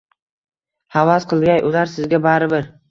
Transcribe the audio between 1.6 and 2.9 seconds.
ular sizga baribir